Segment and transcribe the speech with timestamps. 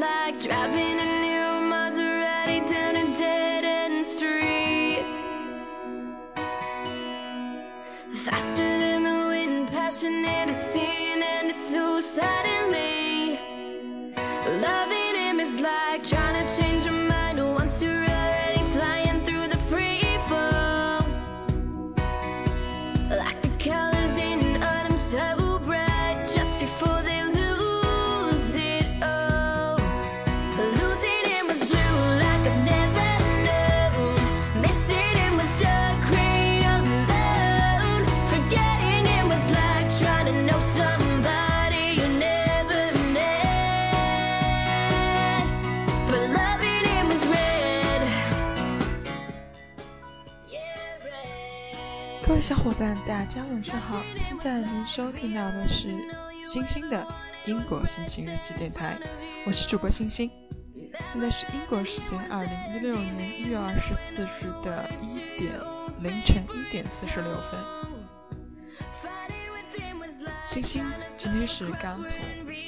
[0.00, 0.39] like
[53.40, 54.02] 家晚上好！
[54.18, 55.88] 现在您收听到的是
[56.44, 57.06] 星星的
[57.46, 58.98] 英国心情日记电台，
[59.46, 60.30] 我是主播星星。
[61.10, 65.58] 现在是英国时间二零一六年一月二十四日的一点
[66.00, 67.58] 凌晨一点四十六分。
[70.44, 70.84] 星星
[71.16, 72.18] 今天是刚从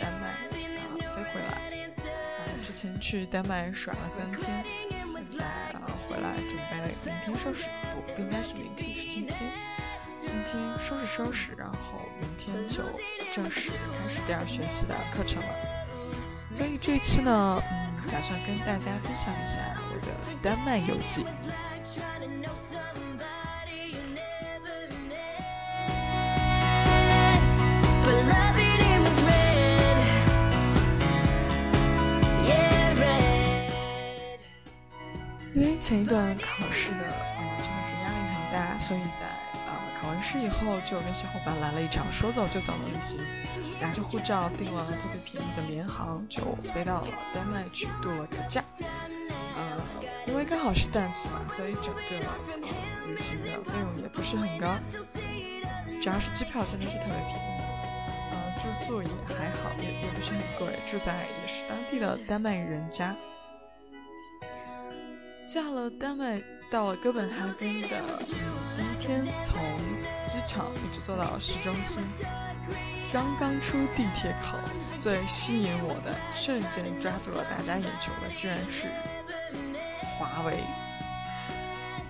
[0.00, 0.48] 丹麦啊
[1.14, 1.70] 飞回来，
[2.06, 4.64] 啊之前去丹麦耍了三天，
[5.04, 7.68] 现在啊回来准备明天收拾，
[8.06, 9.36] 不不应该是明天，是今天。
[10.32, 12.82] 今天收拾收拾，然后明天就
[13.30, 15.48] 正式开始第二学期的课程了。
[16.50, 20.08] 所以这一期呢，嗯，打算跟大家分享一下我的
[20.42, 21.26] 丹麦游记。
[35.54, 37.04] 因为前一段考试的，
[37.38, 39.26] 嗯，真的是压力很大，所以在
[40.02, 43.18] 考完试以后，就跟小伙伴来了一场说走就走的旅行，
[43.80, 48.64] 拿着护照订了特别便宜的联航，就飞到了丹麦去度了个假。
[49.54, 49.80] 呃，
[50.26, 52.00] 因为刚好是淡季嘛，所以整个
[52.50, 54.76] 呃旅行的费用也不是很高，
[56.02, 57.40] 主要是机票真的是特别便宜，
[58.32, 63.14] 呃，住宿也还好，也也不是很贵，住在也是当地的丹麦人家。
[65.46, 67.88] 下了丹麦，到了哥本哈根的、
[69.02, 69.60] 天，从
[70.28, 72.00] 机场一直坐到市中心。
[73.12, 74.56] 刚刚出地铁口，
[74.96, 78.86] 最吸引我的，瞬间抓住了大家眼球的，居然是
[80.18, 80.56] 华为。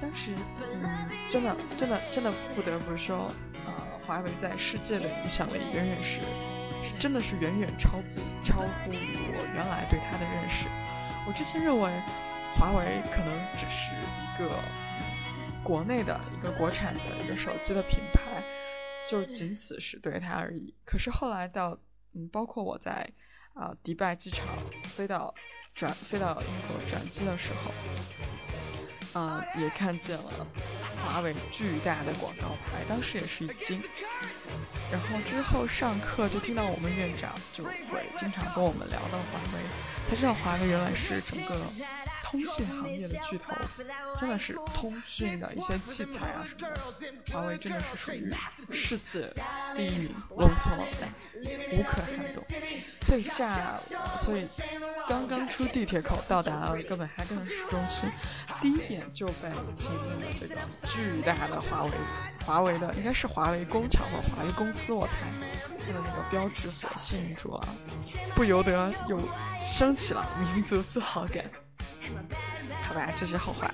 [0.00, 3.32] 当时，嗯，真的，真的，真的不得不说，
[3.64, 3.72] 呃，
[4.06, 6.20] 华为在世界的影响力远远是，
[6.84, 10.68] 是真的是远远超自超乎于我原来对它的认识。
[11.26, 11.90] 我之前认为。
[12.54, 14.46] 华为可能只是一个
[15.64, 18.42] 国内的一个国产的一个手机的品牌，
[19.08, 20.74] 就仅此是对它而已。
[20.84, 21.78] 可是后来到，
[22.14, 23.10] 嗯，包括我在
[23.54, 25.34] 啊、呃、迪拜机场飞到
[25.72, 30.46] 转飞到英国转机的时候，啊、呃、也看见了
[31.00, 33.80] 华为巨大的广告牌，当时也是一惊。
[34.90, 39.60] 然后之后上课就听到我们院长就会经常跟我们聊到华为，
[40.06, 41.56] 才知道华为原来是整个。
[42.32, 43.54] 通信行业的巨头，
[44.18, 46.80] 真的是通讯的一些器材啊什么的，
[47.30, 48.34] 华为真的是属于
[48.70, 49.28] 世界
[49.76, 51.06] 第一名龙头老大，
[51.72, 52.42] 无可撼动。
[53.02, 53.78] 所以下，
[54.16, 54.48] 所以
[55.06, 58.10] 刚刚出地铁口到达了哥本哈根市中心，
[58.62, 60.56] 第一眼就被前面的这个
[60.86, 61.90] 巨大的华为，
[62.46, 65.18] 华为的应该是华为工厂或华为公司，我猜
[65.84, 67.68] 它的那个标志所吸引住了，
[68.34, 69.20] 不由得又
[69.62, 71.44] 升起了民族自豪感。
[72.82, 73.72] 好吧，这是后话。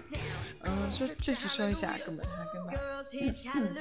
[0.62, 2.72] 嗯，说继续说一下哥本哈根吧。
[3.54, 3.76] 嗯，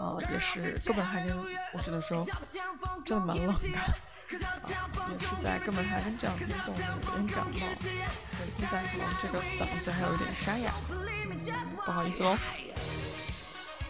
[0.00, 1.36] 呃，也是哥本哈根，
[1.72, 2.26] 我只能说
[3.04, 3.78] 真的蛮冷的。
[3.78, 3.94] 啊，
[4.30, 6.72] 也是在哥本哈根这样的地方有
[7.16, 7.66] 点感冒，
[8.56, 12.36] 现在可能这个嗓子还有点沙哑，嗯，不好意思喽。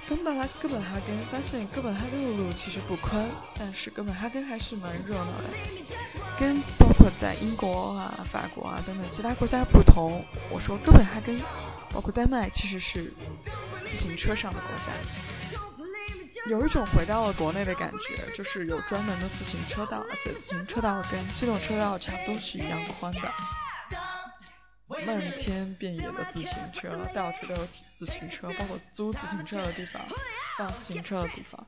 [0.09, 3.29] 刚到达哥本哈根，发现哥本哈根的路其实不宽，
[3.59, 5.45] 但是哥本哈根还是蛮热闹的。
[6.39, 11.39] 跟包括在英国啊、法国啊等等其他国家不同，我说哥本哈根，
[11.91, 13.13] 包括丹麦，其实是
[13.85, 14.93] 自行车上的国家，
[16.49, 23.21] 有一种回到了国内的感觉，就是有专门的自行车道，而且自行车道跟机动车道差不多是一样宽的。
[24.89, 30.03] 漫天遍野的自行车，到处都有自行车，包括租自行车的地方，
[30.57, 31.65] 放自行车的地方，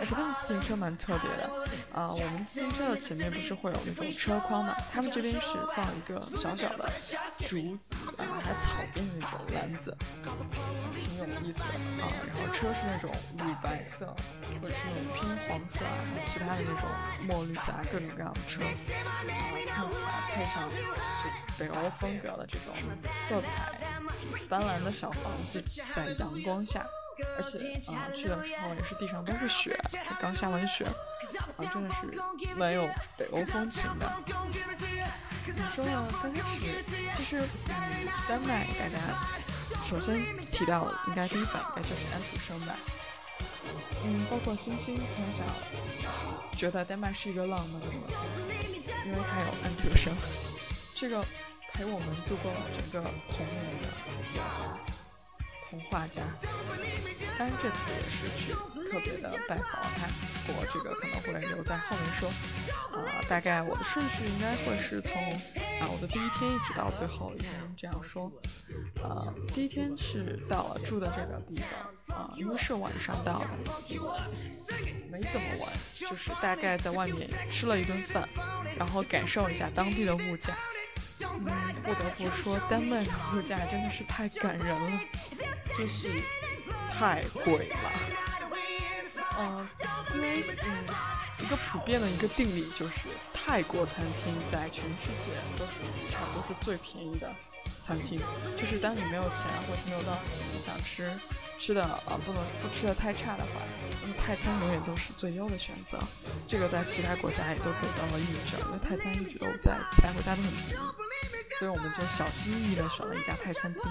[0.00, 1.50] 而且他们自行车蛮特别的
[1.92, 6.90] 啊、我们自行车的前面不是会有那种车筐嘛，他们这边是放一个小小的
[7.44, 9.96] 竹子啊，还草编的那种篮子，
[10.96, 12.08] 挺有意思的啊。
[12.26, 14.06] 然后车是那种乳白色，
[14.60, 16.88] 或者是那种偏黄色啊，还有其他的那种
[17.20, 18.62] 墨绿色啊，各种各样的车，
[19.68, 22.74] 看起来配上就北欧风格的这种
[23.28, 23.78] 色彩
[24.48, 26.86] 斑斓的小房子，在阳光下。
[27.36, 27.58] 而且
[27.92, 29.78] 啊，去的时候也是地上都是雪，
[30.18, 32.10] 刚下完雪，啊，真的是
[32.56, 32.88] 蛮有
[33.18, 34.10] 北欧风情的。
[35.44, 36.08] 怎么说呢？
[36.22, 36.82] 刚开始
[37.12, 37.38] 其实，
[37.68, 38.98] 嗯，丹麦大家
[39.84, 42.74] 首先提到应该第一反应该就是安徒生吧。
[44.04, 45.44] 嗯，包括星星从小
[46.56, 48.16] 觉得丹麦是一个浪漫的国家，
[49.04, 50.12] 因为它有安徒生，
[50.94, 51.24] 这个
[51.74, 54.78] 陪我们度过整个童年的作家。
[55.70, 56.20] 童话家，
[57.38, 58.52] 当然这次也是去
[58.90, 60.06] 特别的拜访他，
[60.46, 62.28] 不过这个可能会留在后面说。
[62.92, 65.16] 啊，大概我的顺序应该会是从
[65.80, 68.30] 啊我的第一天一直到最后一天这样说。
[69.02, 71.58] 呃，第一天是到了住的这个地
[72.06, 78.28] 方，啊，因为是晚上到的，所以没怎么玩，就是大概在外面吃了一顿饭，
[78.76, 80.54] 然后感受一下当地的物价。
[81.24, 85.00] 嗯，不得不说，丹麦的物价真的是太感人了。
[85.76, 86.12] 就是
[86.90, 87.92] 太贵了，
[89.38, 89.68] 嗯，
[90.14, 90.86] 因为嗯
[91.38, 95.80] 一个普遍的一个定理就是，泰国餐厅在全世界都是
[96.10, 97.34] 差不多是最便宜的
[97.82, 98.20] 餐厅，
[98.56, 101.10] 就是当你没有钱或者没有多少钱，你想吃
[101.58, 103.60] 吃的啊不能不吃的太差的话，
[104.00, 105.98] 那么泰餐永远都是最优的选择。
[106.46, 113.82] 这个在其他国家也都得到了印证，因为泰餐一直都在其他国家都很便宜，所以我们就小心翼翼的选了一家泰餐厅。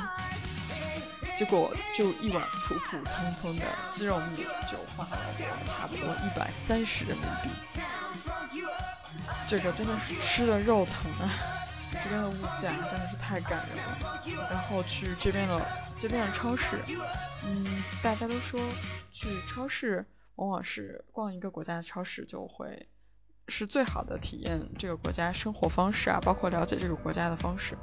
[1.38, 7.50] 结果就一碗普普通通的鸡肉米就花了我差不多一百三十人民币，
[9.48, 11.34] 这个真的是吃的肉疼啊！
[11.92, 14.22] 这边的物价真的是太感人了。
[14.50, 15.66] 然后去这边的
[15.98, 16.78] 这边的超市，
[17.46, 17.66] 嗯，
[18.04, 18.60] 大家都说
[19.12, 20.06] 去超市
[20.36, 22.88] 往往是逛一个国家的超市就会
[23.48, 27.78] 是最好的体验这个国家生活方式啊，包括了解这个国家的方式。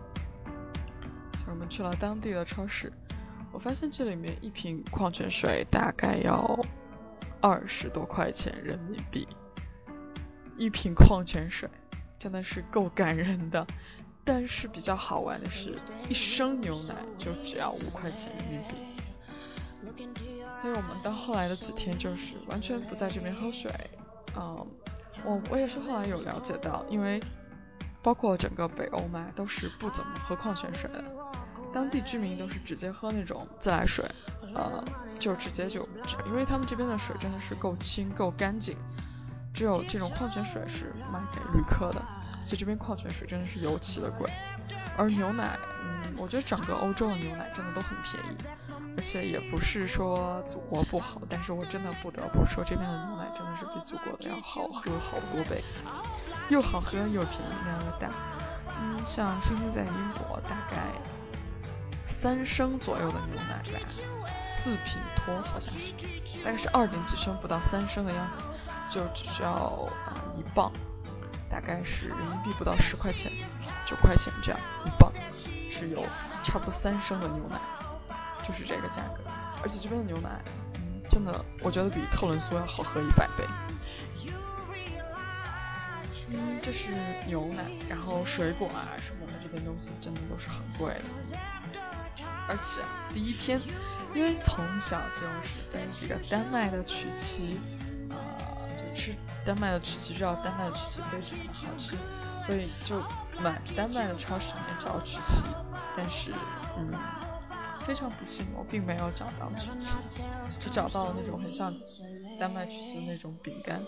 [1.46, 2.92] 我们去了当地的超市。
[3.50, 6.60] 我发现这里面一瓶矿泉水大概要
[7.40, 9.26] 二十多块钱人民币，
[10.58, 11.68] 一瓶矿泉水
[12.18, 13.66] 真的是够感人的。
[14.24, 15.74] 但是比较好玩的是，
[16.08, 18.74] 一升牛奶就只要五块钱人民币。
[20.54, 23.72] 所以我们到后来的几天就是完全不在这边喝水。
[24.36, 24.66] 嗯，
[25.24, 27.22] 我我也是后来有了解到，因为
[28.02, 31.02] 包括整个北欧嘛，都是不怎么喝矿泉水的。
[31.72, 34.04] 当地居民都是直接喝那种自来水，
[34.54, 34.82] 呃，
[35.18, 35.88] 就直接就，
[36.26, 38.76] 因为他们这边的水真的是够清够干净，
[39.52, 42.02] 只有这种矿泉水是卖给旅客的，
[42.42, 44.30] 所以这边矿泉水真的是尤其的贵。
[44.96, 48.36] 而牛奶，嗯，我觉得整个欧洲的牛奶真的都很便宜，
[48.96, 55.62] 而且也不是说祖国不好，但是我真的不得不说这边的牛奶真的是比祖国的要好喝好多倍，
[56.48, 58.10] 又好喝又便宜量又大。
[58.80, 60.78] 嗯，像星星在英国大概。
[62.10, 63.78] 三升左右的牛奶吧，
[64.58, 65.92] 四品托好像是，
[66.42, 68.44] 大概是二点几升不到三升的样子，
[68.90, 69.52] 就只需要
[70.04, 70.72] 啊一磅，
[71.48, 73.30] 大概是人民币不到十块钱，
[73.86, 75.12] 九块钱这样一磅，
[75.70, 76.04] 是有
[76.42, 77.60] 差不多三升的牛奶，
[78.46, 79.22] 就是这个价格，
[79.62, 80.42] 而且这边的牛奶，
[81.08, 83.44] 真的我觉得比特仑苏要好喝一百倍。
[86.30, 86.90] 嗯，这是
[87.26, 91.04] 牛奶，然后水果啊什么的这边东西真的都是很贵的。
[92.48, 92.80] 而且
[93.12, 93.60] 第一天，
[94.14, 97.60] 因为从小就是被这个丹麦的曲奇，
[98.08, 98.16] 啊，
[98.76, 99.14] 就吃
[99.44, 101.96] 丹麦的曲奇，知道丹麦的曲奇非常的好吃，
[102.44, 103.00] 所以就
[103.40, 105.42] 满丹麦的超市里面找曲奇，
[105.94, 106.32] 但是，
[106.78, 106.90] 嗯，
[107.84, 109.96] 非常不幸，我并没有找到曲奇，
[110.58, 111.74] 只找到了那种很像
[112.40, 113.84] 丹麦曲奇的那种饼干，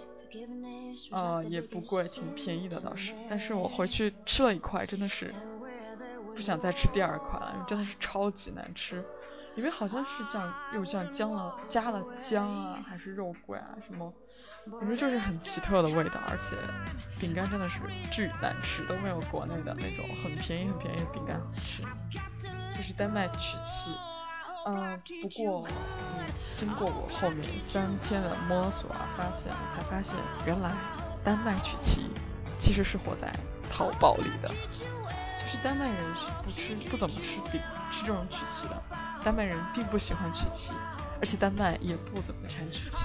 [1.12, 5.34] 呃，也不贵，挺便宜的倒是，但是我回去吃了一块，真的是。
[6.40, 9.04] 不想再吃第二款了，真的是超级难吃，
[9.56, 14.10] 里面好像是像又像姜了加了姜啊，还是肉桂啊什么，
[14.80, 16.56] 反正就是很奇特的味道，而且
[17.18, 17.78] 饼干真的是
[18.10, 21.82] 巨难吃，都没有国内的那种很便宜很便宜的饼干好吃。
[22.74, 23.94] 这是丹麦曲奇，
[24.64, 25.68] 嗯，不过
[26.56, 30.16] 经过我后面三天的摸索啊，发现我才发现
[30.46, 30.72] 原来
[31.22, 32.08] 丹麦曲奇
[32.56, 33.30] 其实是活在
[33.70, 34.50] 淘宝里的。
[35.50, 38.82] 是丹麦人是不吃不怎么吃饼吃这种曲奇的，
[39.24, 40.72] 丹麦人并不喜欢曲奇，
[41.18, 43.04] 而且丹麦也不怎么产曲奇。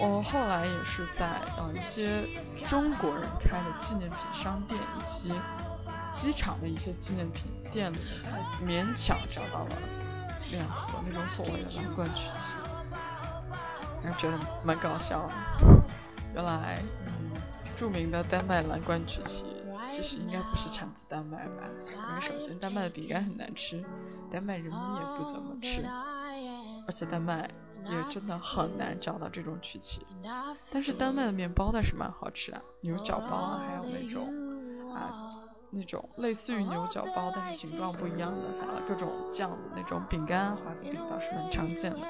[0.00, 1.26] 我后来也是在
[1.58, 2.26] 呃一些
[2.64, 5.30] 中国人开的纪念品商店以及
[6.14, 9.70] 机场的一些纪念品店里面才勉强找到了
[10.50, 12.54] 两盒那种所谓的蓝罐曲奇，
[14.02, 15.32] 然后觉得蛮搞笑的。
[16.34, 16.78] 原来，
[17.76, 19.44] 著名的丹麦蓝罐曲奇
[19.88, 21.64] 其实应该不是产自丹麦吧？
[22.10, 23.84] 因为首先丹麦的饼干很难吃，
[24.30, 25.82] 丹麦人民也不怎么吃，
[26.86, 27.50] 而且丹麦
[27.84, 30.06] 也真的很难找到这种曲奇。
[30.70, 35.34] 但是丹麦的面包倒是蛮好吃的，牛角包啊，还有那种啊
[35.70, 42.00] 那种类似于牛角包，但是形状不一样的，撒了各种酱的那种饼干，华夫饼倒是蛮常见的。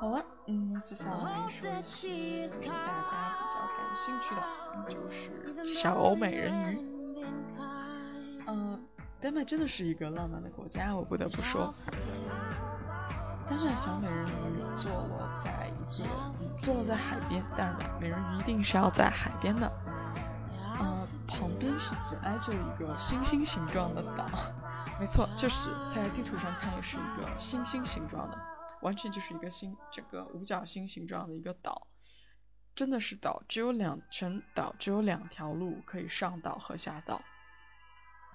[0.00, 4.42] 好了，嗯，接下来说一些大家比较感兴趣的，
[4.90, 7.24] 就是小美人鱼。
[8.46, 8.84] 嗯，
[9.20, 11.72] 丹麦真的是一个浪漫的国家，我不得不说。
[13.48, 16.08] 丹麦小美人鱼坐落在一个，
[16.60, 19.70] 坐落在海边，当然了，美人鱼一定是要在海边的。
[20.78, 24.26] 呃，旁边是紧挨着一个星星形状的岛，
[24.98, 28.38] 没错，就是在地图上看也是一个星星形状的。
[28.84, 31.86] 完全就是一个星，整个五角星形状的一个岛，
[32.76, 37.22] 真的是岛，只有两全岛只有两条路可以上岛和下岛，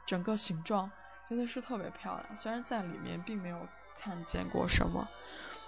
[0.07, 0.91] 整个形状
[1.29, 2.35] 真的是特别漂亮。
[2.35, 3.67] 虽然在里面并没有
[3.99, 5.07] 看见过什么，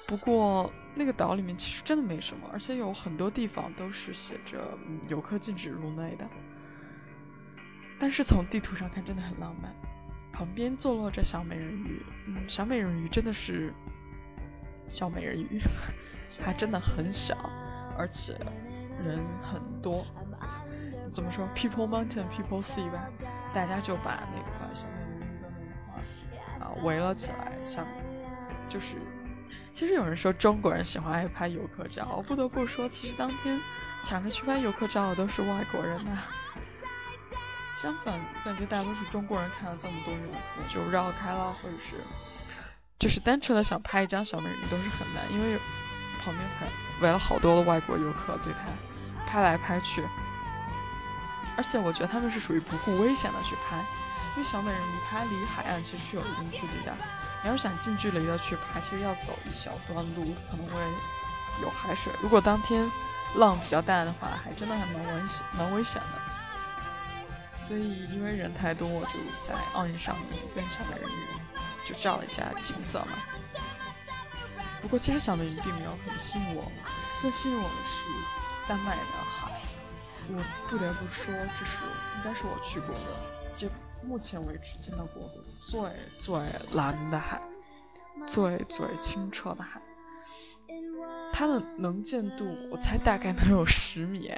[0.08, 4.76] 不过那个岛里面其实真的没什么，而且有很多地方都是写着
[5.08, 6.28] 游客禁止入内的。
[8.00, 9.76] 但是从地图上看真的很浪漫，
[10.34, 13.72] 旁边坐落着小美人鱼，嗯，小美人鱼真的是。
[14.92, 15.60] 小美人鱼，
[16.44, 17.36] 它真的很小，
[17.98, 18.34] 而且
[19.04, 20.06] 人很多。
[21.12, 23.10] 怎么说？People Mountain, People Sea 吧，
[23.54, 27.86] 大家就把那块小美人鱼的那一块啊围了起来，像
[28.70, 28.96] 就是。
[29.74, 33.60] 其实有人说中国人喜欢爱拍游客照，我不得不说，其实当天
[34.04, 36.20] 抢着去拍游客照的都是外国人呐。
[37.74, 41.96] 相反，感觉大多数中国人看了这么多游客就绕开了，或者是。
[43.02, 45.58] 就是单纯的想拍一张小美人鱼都是很难，因为
[46.24, 46.68] 旁边还
[47.02, 48.70] 围了好多的外国游客对它
[49.26, 50.08] 拍来拍去，
[51.58, 53.78] 而且我觉得他们是属于不顾危险的去拍，
[54.36, 56.96] 因为小美人鱼它离海岸其实是有一定距离的，
[57.42, 60.80] 你要想近距离的去拍，其实要走一小段路，可能会
[61.60, 62.88] 有海水，如果当天
[63.34, 69.14] 浪比较大的话，还真的还蛮危险蛮危险的，所以因为人太多，我就
[69.48, 71.42] 在岸上面跟小美人鱼。
[71.88, 73.18] 就照了一下景色嘛。
[74.82, 76.72] 不过其实小美人鱼并没有很吸引我，
[77.22, 79.62] 更吸引我的是丹麦的海。
[80.30, 81.84] 我不得不说，这是
[82.18, 83.68] 应该是我去过的，就
[84.04, 85.82] 目前为止见到过的最
[86.20, 86.40] 最
[86.74, 87.42] 蓝的海，
[88.28, 89.82] 最最清澈的海。
[91.34, 94.32] 它的能见度，我猜大概能有十米，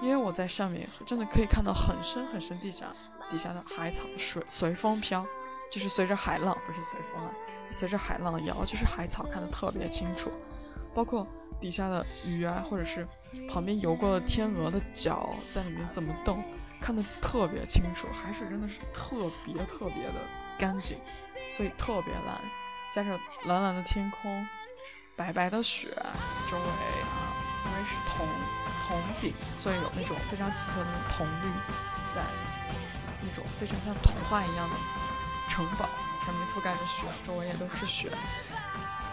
[0.00, 2.94] 因为我在上面真的可以看到很深很深地下
[3.30, 5.26] 底下的海草水随风飘。
[5.72, 7.30] 就是随着海浪，不是随风啊，
[7.70, 10.30] 随着海浪摇，就是海草看得特别清楚，
[10.94, 11.26] 包括
[11.58, 13.08] 底下的鱼啊，或者是
[13.48, 16.44] 旁边游过的天鹅的脚在里面怎么动，
[16.78, 18.06] 看得特别清楚。
[18.12, 20.20] 海水真的是特别特别的
[20.58, 20.98] 干净，
[21.50, 22.38] 所以特别蓝，
[22.92, 24.46] 加上蓝蓝的天空，
[25.16, 25.88] 白白的雪，
[26.50, 27.32] 周围啊，
[27.64, 28.26] 因为是铜
[28.86, 31.48] 铜顶，所以有那种非常奇特的铜绿，
[32.14, 32.20] 在
[33.22, 34.76] 那种非常像童话一样的。
[35.52, 35.86] 城堡
[36.24, 38.10] 上面覆盖着雪，周围也都是雪，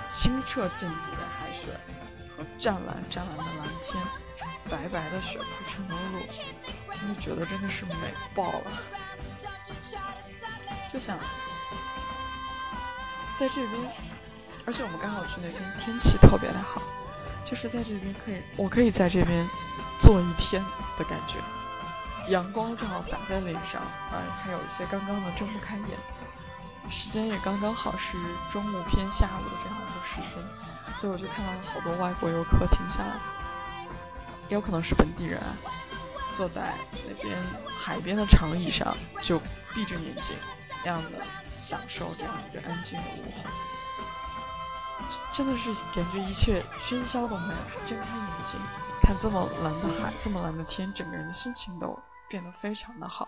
[0.09, 1.73] 清澈见底的海水
[2.29, 4.01] 和湛蓝湛蓝的蓝天，
[4.71, 6.19] 白白的雪铺成的路，
[6.95, 7.93] 真的觉得真的是美
[8.33, 8.71] 爆了。
[10.93, 11.19] 就想
[13.33, 13.91] 在这边，
[14.65, 16.81] 而且我们刚好去那边天气特别的好，
[17.43, 19.45] 就是在这边可以，我可以在这边
[19.99, 20.63] 坐一天
[20.97, 21.35] 的感觉。
[22.29, 25.99] 阳光正好洒在脸上，啊，还有一些刚刚的睁不开眼，
[26.89, 28.17] 时间也刚刚好是
[28.49, 30.43] 中午偏下午的这样一个时间，
[30.95, 33.19] 所以我就看到了好多外国游客停下来，
[34.47, 35.41] 也有可能是本地人，
[36.33, 36.73] 坐在
[37.07, 37.37] 那边
[37.77, 39.39] 海边的长椅上，就
[39.73, 40.35] 闭着眼睛，
[40.83, 41.11] 那样的
[41.57, 43.49] 享受这样一个安静的午后，
[45.31, 48.59] 真的是感觉一切喧嚣都没有，睁开眼睛
[49.01, 51.97] 看这么蓝的海，这么蓝的天，整个人的心情都。
[52.29, 53.27] 变得非常的好，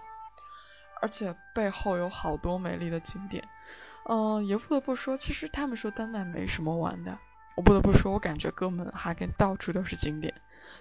[1.01, 3.47] 而且背后有好多美丽的景点。
[4.03, 7.19] 嗯，也不得不说，其实他们说丹麦没什么玩的，
[7.55, 10.33] 我不得不说，我感觉哥们哈根到处都是景点，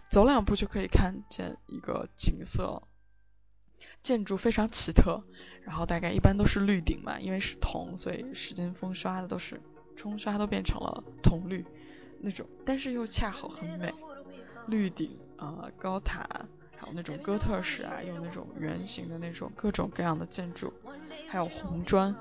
[0.09, 2.83] 走两步就可以看见一个景色，
[4.03, 5.23] 建筑非常奇特，
[5.63, 9.61] 然后大概一般都是绿顶嘛，因为是铜，所以时间风刷的都是
[9.97, 11.67] 冲刷都变成了铜绿
[12.21, 13.93] 那种，但是又恰好很美，
[14.67, 16.47] 绿顶啊，高塔。
[16.81, 20.73] 还有那种哥特式啊，有那种圆形的那种各种各样的建筑，
[21.29, 22.17] 还有红砖，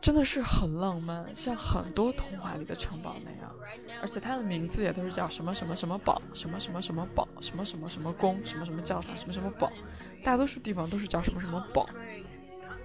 [0.00, 3.52] 真的是很浪漫，像很多童话里的城堡那样。
[4.00, 9.72] 而且它的名字也都是叫什么什么什么堡，什么什么什么堡，什么什么什么宫，什么什么教堂，什么什么堡，
[10.22, 11.88] 大多数地方都是叫什么什么堡。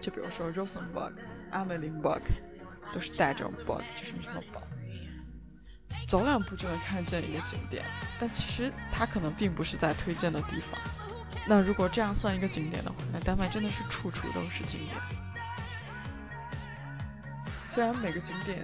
[0.01, 1.13] 就比如说 Rosenberg、
[1.51, 2.21] 阿梅林 berg，
[2.91, 4.61] 都是带这种 berg，就什么什么堡。
[6.07, 7.83] 走两步就能看见一个景点，
[8.17, 10.79] 但其实它可能并不是在推荐的地方。
[11.45, 14.95] 那如果这样算一个景点的话，那丹麦真的是处处都是景点。
[17.69, 18.57] 虽然每个景点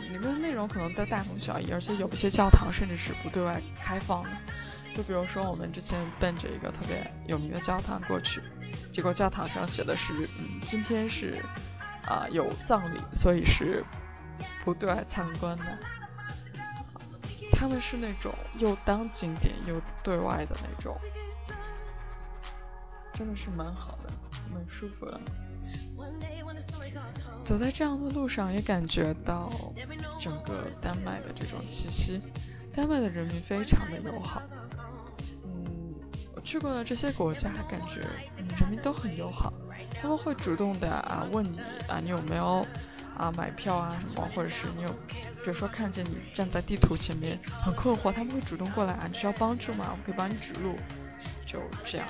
[0.00, 4.30] 里面的内容可能都大同小异，而且有一些教堂甚至是不对外开放的。
[4.96, 8.40] 就比如说我们之前奔着一个特别有名的教堂过去，
[8.92, 11.40] 结果教堂上写的是，嗯，今天是
[12.06, 13.84] 啊有葬礼，所以是
[14.64, 15.78] 不对外参观的。
[17.64, 20.94] 他们是那种又当景点又对外的那种，
[23.14, 24.12] 真的是蛮好的，
[24.52, 25.18] 蛮舒服的。
[27.42, 29.50] 走在这样的路上，也感觉到
[30.20, 32.20] 整个丹麦的这种气息。
[32.70, 34.42] 丹麦的人民非常的友好，
[35.42, 35.94] 嗯，
[36.34, 38.00] 我去过的这些国家，感觉
[38.60, 39.50] 人民都很友好，
[40.02, 42.66] 他们会主动的啊问你啊你有没有
[43.16, 44.94] 啊买票啊什么，或者是你有。
[45.44, 49.90] 比如说看见你站在地图前面很困惑，他们会主动过来啊，你需要帮助吗？
[49.92, 50.74] 我可以帮你指路，
[51.44, 52.08] 就这样，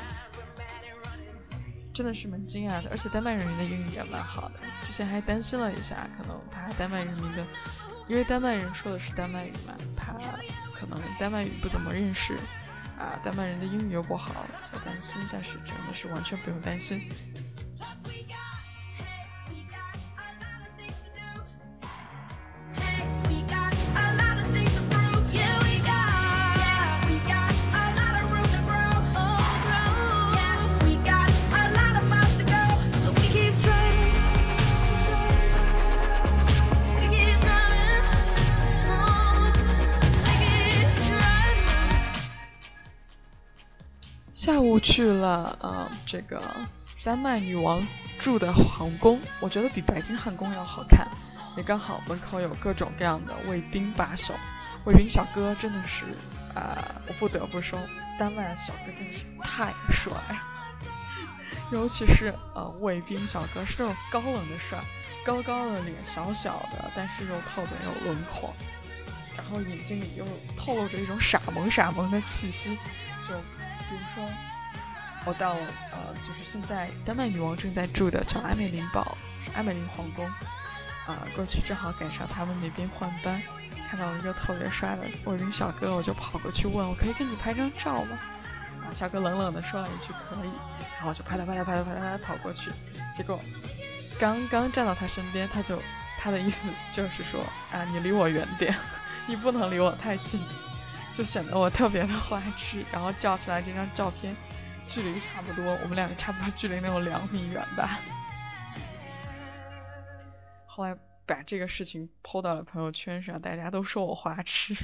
[1.93, 2.89] 真的是蛮惊讶的。
[2.93, 7.45] 而且丹麦人民的英语也蛮好的，之前还担心了一下，可能怕丹麦人民的，
[8.07, 10.13] 因为丹麦人说的是丹麦语嘛，怕
[10.73, 12.37] 可能丹麦语不怎么认识
[12.97, 15.21] 啊，丹麦人的英语又不好，比较担心。
[15.33, 17.11] 但是真的是完全不用担心。
[44.85, 46.43] 去了啊，这个
[47.03, 47.85] 丹麦女王
[48.19, 51.09] 住的皇宫，我觉得比白金汉宫要好看。
[51.57, 54.35] 也刚好门口有各种各样的卫兵把守，
[54.85, 56.05] 卫兵小哥真的是
[56.55, 56.77] 啊，
[57.09, 57.79] 我不得不说，
[58.19, 60.13] 丹麦小哥真的是太帅，
[61.73, 64.79] 尤其是呃卫兵小哥是那种高冷的帅，
[65.25, 68.55] 高高的脸，小小的，但是又特别有轮廓，
[69.35, 72.77] 然后眼睛里又透露着一种傻萌傻萌的气息，
[73.27, 73.35] 就。
[73.87, 74.27] 比如说，
[75.27, 75.61] 我到了
[75.91, 79.17] 呃，就是现在丹麦女王正在住的叫艾美林堡，
[79.55, 80.27] 艾美林皇宫
[81.07, 83.41] 啊，过去正好赶上他们那边换班，
[83.91, 88.19] 看到了一个特别帅的卫兵小哥，我就跑过去问，我可以跟你拍张照吗？
[88.85, 90.51] 啊，小哥冷冷的说了一句可以，
[90.97, 92.71] 然后我就拍他拍他拍他拍他拍他跑过去，
[93.17, 93.41] 结果
[94.19, 95.81] 刚刚站到他身边，他就
[96.19, 97.41] 他的意思就是说
[97.73, 98.75] 啊，你离我远点，
[99.27, 100.41] 你不能离我太近。
[101.17, 104.35] 就显得我特别的花痴，然后照出来这张照片，
[104.89, 108.01] 距离差不多，我们两个差不多距离能有两米远吧。
[110.67, 114.77] 后来把这个事情抛到了朋友圈上，大家都说我花痴。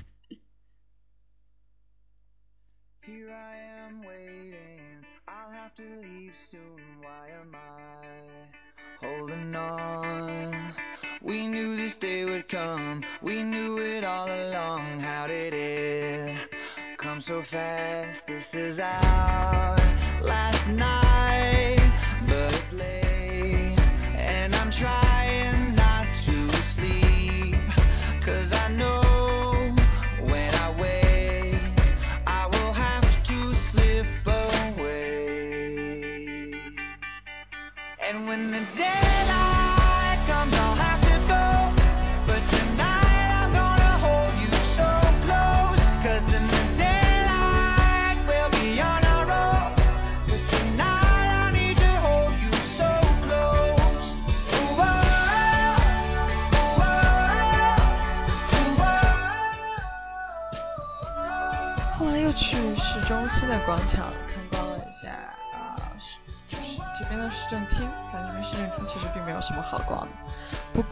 [11.23, 15.01] We knew this day would come, we knew it all along.
[15.01, 16.51] How did it
[16.99, 18.27] come so fast?
[18.27, 19.80] This is our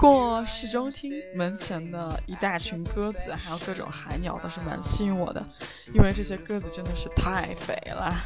[0.08, 5.44] 过市中厅门前的一大群鸽子，还有各种海鸟，倒是蛮吸引我的，
[5.92, 8.24] 因为这些鸽子真的是太肥了。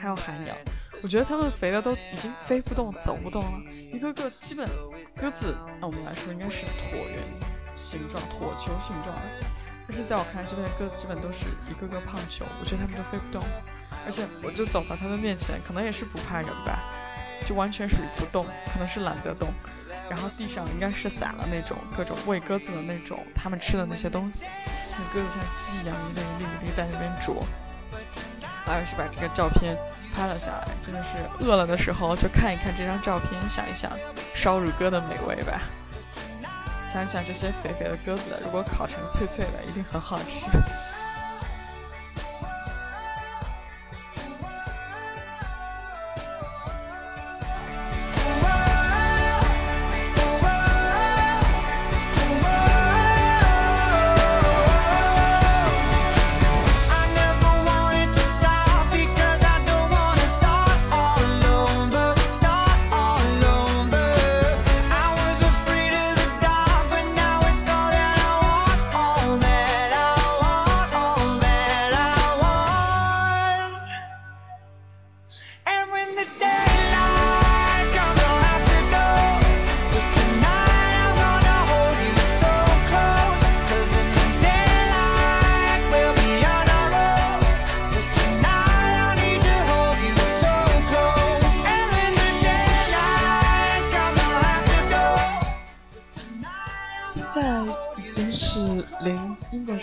[0.00, 0.54] 还有海鸟，
[1.02, 4.66] 我觉得它们肥的都已经飞不动、走不动了，一个个基本
[5.14, 7.18] 鸽子，按我们来说应该是椭圆
[7.76, 9.46] 形状、椭球形状的，
[9.86, 13.44] 但是在我看来，这边的鸽子基本都是一个个胖球，我觉得它们都飞不动。
[14.06, 16.80] 而且我就走到它们面前，可能也是不怕人吧，
[17.46, 19.52] 就完全属于不动，可能是懒得动。
[20.10, 24.44] 然后地上应该是撒了那种各种喂鸽子的那种他们吃的那些东西，
[24.92, 27.44] 那鸽子像鸡一样一粒一粒一粒在那边啄。
[28.66, 29.76] 而是把这个照片
[30.14, 33.92] 拍了下来，真的是饿了的时候就看一看这张照片，想一想
[34.34, 35.60] 烧乳鸽的美味吧。
[36.90, 40.46] 想一想这些肥肥的鸽子，如果烤成脆脆的，一定很好吃。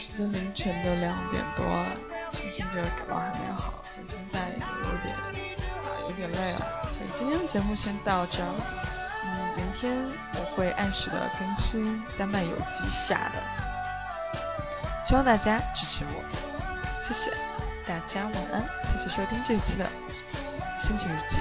[0.02, 1.64] 时间凌晨的两点多，
[2.32, 5.30] 心情日感冒还没有好，所以现在有点啊
[6.02, 8.40] 有点累了，所以今天的节目先到这。
[8.44, 9.96] 嗯，明天
[10.34, 13.40] 我会按时的更新丹麦有机下的，
[15.06, 16.24] 希望大家支持我，
[17.00, 17.32] 谢谢
[17.88, 19.88] 大家晚安，谢谢收听这一期的
[20.80, 21.38] 心情日记。